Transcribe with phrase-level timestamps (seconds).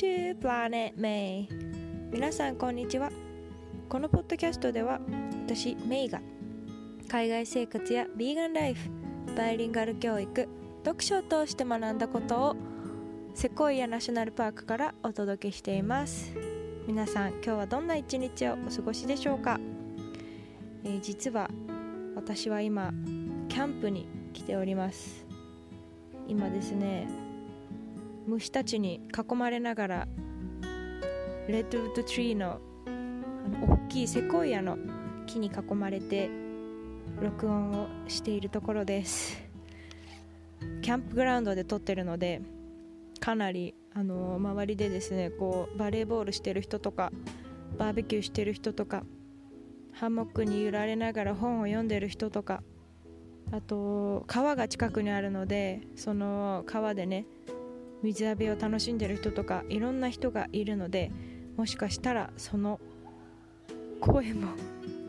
[0.00, 1.46] to Planet May.
[2.10, 3.10] 皆さんこんにちは。
[3.86, 4.98] このポッドキャストでは
[5.46, 6.22] 私メイが
[7.06, 8.88] 海外生活やビーガンライフ
[9.36, 10.48] バイリンガル教育
[10.86, 12.56] 読書を通して学んだことを
[13.34, 16.32] セコイアナショナルパークからお届けしています。
[16.86, 19.60] 皆さん今日はどんな一日をお過ごしでしょうか、
[20.82, 21.50] えー、実は
[22.16, 22.90] 私は今
[23.50, 25.26] キャンプに来ております。
[26.26, 27.19] 今ですね
[28.30, 30.08] 虫たちに囲まれながら
[31.48, 32.90] レッドウッドツリーのあ
[33.48, 34.78] の大きいセコイアの
[35.26, 36.30] 木に囲まれて
[37.20, 39.42] 録音をしているところです。
[40.80, 42.40] キャンプグラウンドで撮ってるので
[43.18, 47.10] かなりあの周りでですねこうバレーボールしてる人とか
[47.78, 49.02] バーベキューしてる人とか
[49.92, 52.62] ハンモックに揺られながら本を読んでる人とか
[53.50, 57.26] あと川が近くにあるのでその川でね
[58.02, 61.10] 水浴びを楽しんでる人とかいろんな人がいるので
[61.56, 62.80] もしかしたらその
[64.00, 64.52] 声も、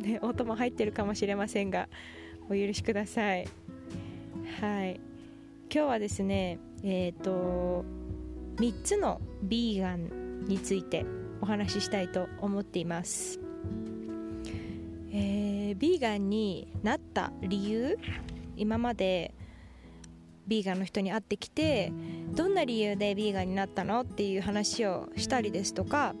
[0.00, 1.88] ね、音も入ってるかもしれませんが
[2.48, 3.46] お許しください。
[4.60, 5.00] はい。
[5.70, 7.84] 今日はですねえっ、ー、と
[8.56, 11.04] 3つのビーガンについて
[11.42, 13.38] お話ししたいと思っています。
[15.12, 17.98] えー、ビーガンになった理由
[18.56, 19.34] 今まで
[20.48, 21.92] ビーガンの人に会ってきて
[22.34, 26.14] どんな理由でビーガンになったのっていう話をしたりですとか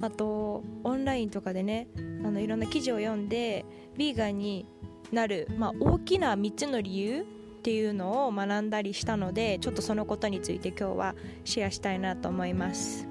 [0.00, 1.88] あとオンラインとかでね
[2.24, 3.64] あのいろんな記事を読んで
[3.96, 4.66] ビーガンに
[5.12, 7.24] なる、まあ、大きな3つの理由っ
[7.62, 13.08] ていうのを学んだりしたのでちょっとそのことについて今日はシェアしたいなと思います。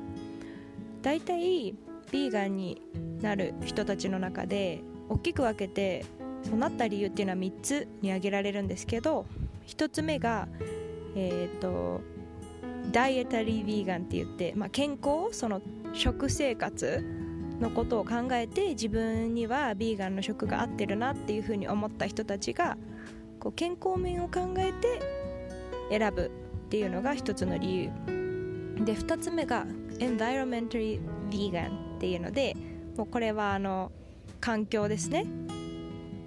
[1.02, 1.74] だいたい
[2.12, 2.82] ビーガンに
[3.22, 6.06] なる人たちの中で大きく分けて
[6.44, 9.26] そうなった理由っていうのは3つに挙げられるんですけど
[9.68, 10.48] 1つ目が、
[11.16, 12.02] えーと、
[12.92, 15.62] ダイエタリー・ヴィーガンって言って、まあ、健康その
[15.94, 17.04] 食生活
[17.60, 22.78] のことを考えて自分にはビーガンの食が合ってるなっていうふうに思った人たちが
[23.40, 25.00] こう健康面を考えて
[25.90, 26.32] 選ぶ
[26.66, 27.92] っていうのが一つの理由。
[28.86, 29.66] で2つ目が
[30.00, 31.00] Environmentally
[31.30, 32.56] Vegan っていうので
[32.98, 33.92] もうこれはあの
[34.42, 35.26] 環境ですね。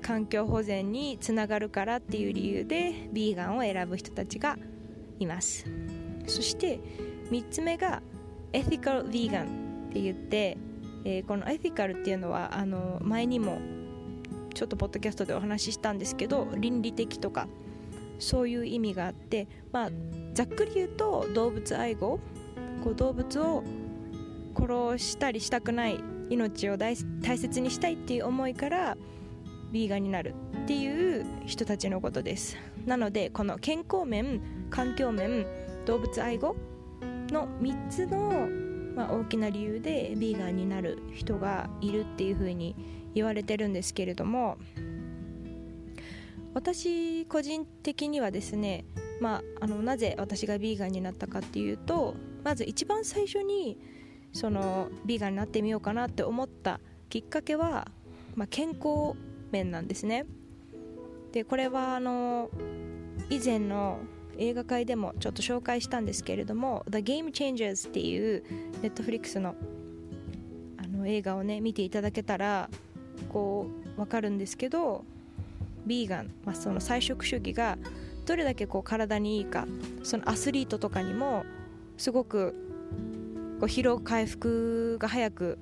[0.06, 4.56] 環境保全につながるからっていう理由でビーガンを選ぶ人たちが
[5.18, 5.66] います。
[6.28, 6.78] そして
[7.32, 8.02] 3つ目が
[8.52, 9.44] エティカル・ヴィーガン
[9.88, 10.58] って言って、
[11.04, 13.58] えー、このエティカルっていうのはあの前にも
[14.54, 17.48] ちょっとポッドキャストでお話ししたんですけど倫理的とか
[18.20, 19.90] そういう意味があって、まあ、
[20.34, 22.20] ざっくり言うと動物愛護
[22.84, 23.64] こう動物を
[24.56, 26.00] 殺したりしたくない
[26.30, 28.96] 命を大切にしたいっていう思いから
[29.72, 32.56] ビーガンになるっていう人たちのことです。
[32.86, 34.40] なのでこの健康面
[34.70, 35.46] 環境面
[35.86, 36.56] 動物愛護
[37.28, 38.48] の3つの、
[38.94, 42.76] まあ、大きな理由でビーガンになる人がいるっていうふうに
[43.14, 44.58] 言われてるんですけれども
[46.54, 48.84] 私個人的にはですね、
[49.20, 53.78] まあ、あのなぜ私がビーガンになったかっていうとまず一番最初に
[54.32, 57.88] そのビーガンになってみようかなって思ったきっかけは、
[58.34, 59.16] まあ、健康
[59.52, 60.26] 面なんですね。
[61.32, 62.50] でこれはあの
[63.28, 64.00] 以前の
[64.38, 68.44] 映画界でもちょっと紹介したんですけれども「The Game Changers」っていう
[68.82, 69.54] ネットフリックスの
[70.76, 72.70] あの映画をね見ていただけたら
[73.28, 75.04] こう分かるんですけど
[75.86, 77.78] ビーガン、まあ、その菜食主義が
[78.26, 79.66] どれだけこう体にいいか
[80.02, 81.44] そのアスリートとかにも
[81.96, 82.52] すごく
[83.60, 85.58] こう疲労回復が早く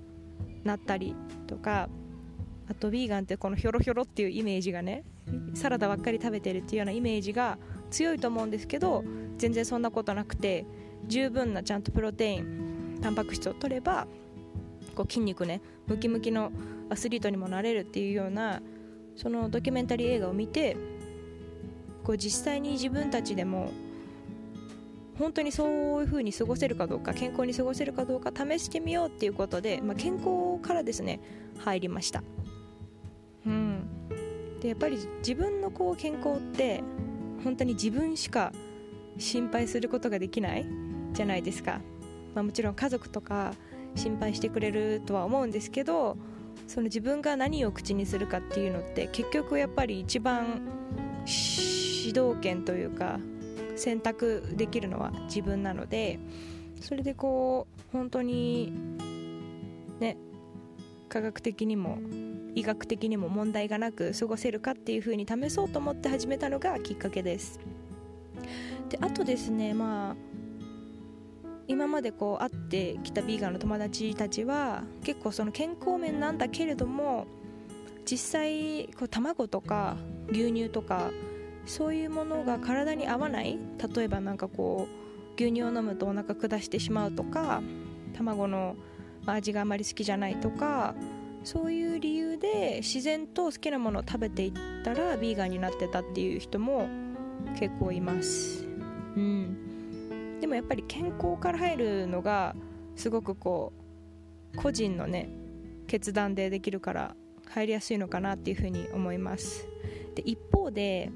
[0.65, 1.15] なったり
[1.47, 1.89] とか
[2.69, 5.05] あとヴィーガンってこのヒョロヒョロっていうイメージがね
[5.55, 7.59] サラダばっかり食べてるっていうようなイメージが
[7.91, 9.05] 強いと思うんですけど
[9.37, 10.65] 全然そんなことなくて
[11.07, 14.07] 十分なちゃんとプロテインタンパク質を取れば
[14.95, 16.53] こう筋肉ねムキムキの
[16.89, 18.63] アスリートにもなれるっていうような
[19.17, 20.77] そのドキュメンタリー映画を見て
[22.03, 23.71] こう実際に自分たちでも
[25.19, 25.67] 本当にそ
[25.99, 31.21] ういう風に過ごせるかどうか健康に過ごせるかどうか試してみようっていうことで、まあ、健康からですね
[31.59, 32.23] 入りました。
[34.65, 36.83] でやっぱり自分のこう健康って
[37.45, 38.51] 本当に自分しか
[39.19, 40.65] 心配することができない
[41.13, 41.83] じゃないですか、
[42.35, 43.53] まあ、もちろん家族とか
[43.95, 46.17] 心配してくれるとは思うんですけど
[46.67, 50.63] その自分が何を口にするかっていうのって結局やっぱり一番
[51.27, 53.21] 主導権というか
[53.77, 56.19] 選択できるのは自分なので
[56.81, 58.73] それでこう本当に
[60.01, 60.17] ね
[61.11, 61.99] 科学的にも
[62.55, 67.59] 医学的にも問題がなく過ごせるかっていう風に試そうと思って始めたのがきっかけです。
[68.89, 70.17] であとですねまあ
[71.67, 77.27] 今までこう会ってきたビーガンの友達たちは結構その健康面なんだけれども
[78.05, 79.97] 実際こう卵とか
[80.31, 81.11] 牛乳とか
[81.65, 83.59] そういうものが体に合わない
[83.95, 87.63] 例えばなんかこう牛乳を飲むとお腹下してしまうとか
[88.15, 88.77] 卵の
[89.27, 90.95] 味があまり好きじゃないとか
[91.45, 94.53] そういう理由で自然と好きなものを食べていっ
[94.83, 96.89] たらビーガンになってたっていう人も
[97.59, 98.65] 結構います。
[99.17, 100.41] うん。
[100.41, 102.57] でもやっぱり健康から入るのが
[102.97, 103.73] すごくこ
[104.55, 105.29] う個人のね
[105.87, 107.15] 決断でできるから
[107.49, 109.69] 入りやすいのかなっていうふうに思います。
[110.15, 111.11] で一方で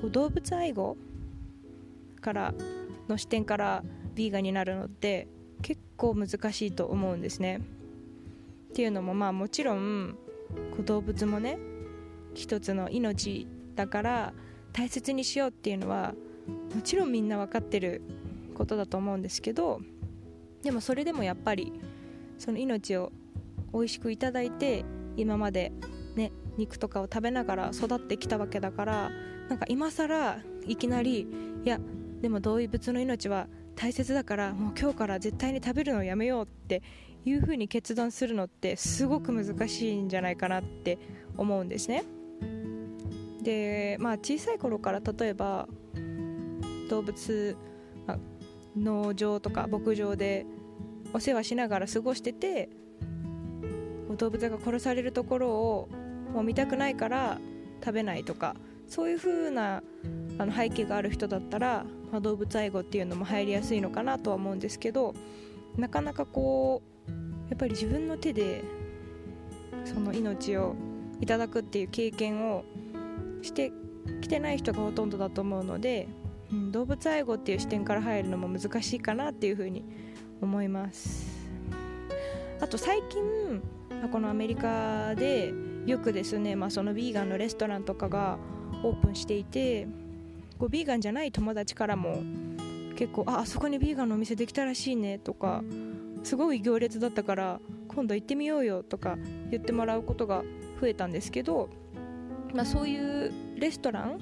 [0.00, 0.96] こう動物愛護
[2.20, 2.54] から
[3.08, 3.82] の視点から
[4.14, 5.28] ビーガンになるのって
[5.62, 7.60] 結構難しいと思うんですね
[8.74, 10.16] っていうのもまあもちろん
[10.84, 11.60] 動物もね
[12.34, 14.34] 一つの命だから
[14.72, 16.12] 大切にしようっていうのは
[16.74, 18.02] もちろんみんな分かってる
[18.52, 19.80] ことだと思うんですけど
[20.64, 21.72] でもそれでもやっぱり
[22.36, 23.12] その命を
[23.72, 24.84] 美味しくいただいて
[25.16, 25.70] 今まで
[26.16, 29.10] ね肉とかを食べながら育ってきたわけだから
[29.48, 31.28] なんか今更いきなり
[31.64, 31.78] いや
[32.22, 36.82] でも動物の命は大切だからもう今日から絶対に食べるのをやめようって
[37.24, 40.98] いうふうに決断するのってすごく難しいんじゃないかなって
[41.36, 42.04] 思うんですね。
[43.42, 45.68] でまあ小さい頃から例えば
[46.88, 47.56] 動物、
[48.76, 50.46] 農場とか牧場で
[51.12, 52.68] お世話しながら過ごしてて
[54.16, 55.88] 動物が殺されるところを
[56.32, 57.38] もう見たくないから
[57.84, 58.54] 食べないとか
[58.88, 59.82] そういう風な
[60.38, 65.16] あの背景がある人だったら、まあ、動物愛護っていうのも入りやすいのかなとは思うんですけど
[65.76, 67.10] なかなかこう
[67.50, 68.62] やっぱり自分の手で
[69.84, 70.76] その命を
[71.20, 72.64] いただくっていう経験を
[73.42, 73.72] して
[74.20, 76.06] きてない人がほとんどだと思うので、
[76.52, 79.84] うん、動物愛護っていう視点から入るのも難しいかなっていうふうに
[80.40, 81.26] 思います。
[82.60, 83.60] あと最近
[84.12, 85.52] このアメリカで
[85.84, 88.38] よくですね、まあ、そのビーガンのレストランとかが
[88.84, 89.88] オープンしていて
[90.58, 92.22] こうビーガンじゃない友達からも
[92.96, 95.62] 結構ああそこにビーガンのお店できたらしいねとか
[96.22, 99.16] すごい行列だったから今度行ってみようよとか
[99.50, 100.42] 言ってもらうことが
[100.80, 101.68] 増えたんですけど、
[102.54, 104.20] まあ、そういうレストラン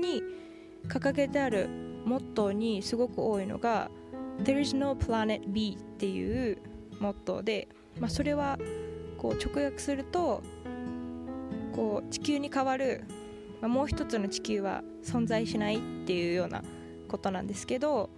[0.00, 0.22] に
[0.88, 1.68] 掲げてある
[2.04, 3.90] モットーにすごく多いのが
[4.42, 6.58] There is no planet B っていう
[7.00, 7.68] モットーで、
[7.98, 8.58] まあ、それは
[9.18, 10.42] こう直訳すると
[11.74, 13.04] こう地球に代わる、
[13.60, 16.62] まあ、もう一つの地球は存在しないっていうような
[17.08, 18.10] ことなんですけど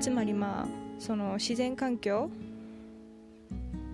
[0.00, 0.68] つまりまあ
[0.98, 2.30] その自然環境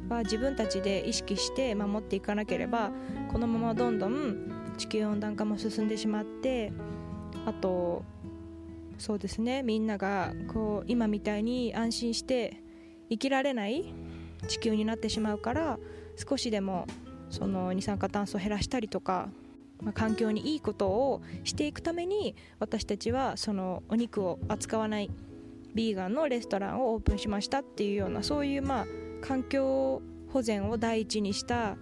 [0.08, 2.90] は自分たちで意識して守っていかなければ
[3.30, 6.72] このままどんどん地球温暖化も進んでしまって
[7.46, 8.02] あと
[8.98, 12.62] そうですねみんながこう今みたいに安心して
[13.10, 13.92] 生きられない
[14.46, 15.78] 地球になってしまうから
[16.16, 16.86] 少しでも
[17.30, 19.28] その二酸化炭素を減らしたりとか、
[19.82, 25.10] まあ、環境にいいことをしていくために私たちはそのお肉を扱わない
[25.74, 28.86] ビーガンのレストランをオープンしましたっていうようなそういうまあ
[29.20, 30.00] 環境
[30.32, 31.76] 保全を第一にした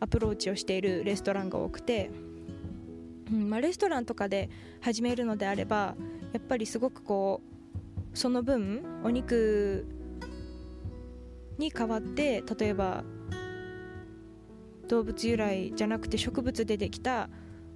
[0.00, 2.10] アプローチをしているレストランが多くて、
[3.32, 4.50] うんまあ、レストランとかで
[4.80, 5.94] 始めるのであれば
[6.32, 7.40] やっぱりすごくこ
[8.12, 9.86] うその分お肉
[11.58, 13.04] に代わって例えば
[14.88, 17.28] 動物由来じゃなくて植物でできた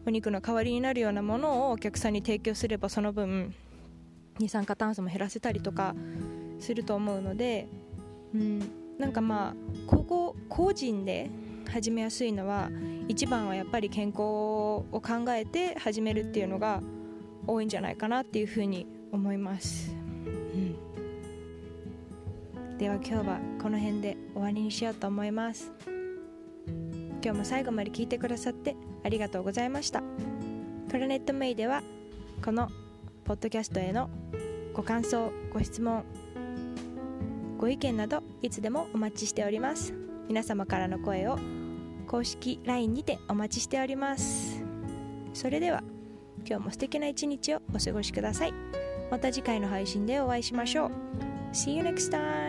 [0.07, 3.55] お肉の代わりになるようなものをお客さんに提供すればその分
[4.39, 5.95] 二酸化炭素も減らせたりとか
[6.61, 7.69] すると思うので、
[8.35, 8.61] うん、
[8.99, 9.55] なんかまあ
[9.87, 11.31] ここ個人で
[11.71, 12.71] 始めやすいのは
[13.09, 16.83] 一番はやっぱり健康を考えて始めるっていうのが
[17.47, 19.99] 多いんじゃないかなっていうふうに思います、う
[22.71, 25.98] ん、では今日はこの辺で終わりにしようと思います。
[27.23, 30.03] 今日も最後まで聞いてくださってありがとうございました。
[30.89, 31.83] プラネットメイでは
[32.45, 32.69] この
[33.25, 34.09] ポッドキャストへの
[34.73, 36.05] ご感想ご質問
[37.59, 39.93] ご意見などいつでもお待ちしております。
[40.29, 41.39] 皆様からの声を
[42.07, 44.63] 公式 LINE にてお待ちしております。
[45.35, 45.83] それでは
[46.47, 48.55] 今日も素敵な一日をお過ごしください。
[49.11, 50.91] また次回の配信でお会いしましょう。
[51.53, 52.48] See you next time!